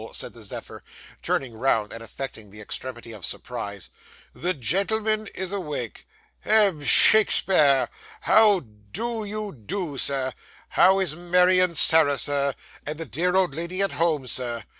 said 0.13 0.33
the 0.33 0.41
Zephyr, 0.41 0.83
turning 1.21 1.53
round 1.53 1.93
and 1.93 2.01
affecting 2.01 2.49
the 2.49 2.59
extremity 2.59 3.11
of 3.11 3.23
surprise; 3.23 3.91
'the 4.33 4.55
gentleman 4.55 5.27
is 5.35 5.51
awake. 5.51 6.07
Hem, 6.39 6.81
Shakespeare! 6.83 7.87
How 8.21 8.61
do 8.61 9.23
you 9.23 9.51
do, 9.53 9.99
Sir? 9.99 10.33
How 10.69 10.97
is 10.99 11.15
Mary 11.15 11.59
and 11.59 11.77
Sarah, 11.77 12.17
sir? 12.17 12.55
and 12.83 12.97
the 12.97 13.05
dear 13.05 13.35
old 13.35 13.53
lady 13.53 13.83
at 13.83 13.91
home, 13.91 14.25
Sir? 14.25 14.63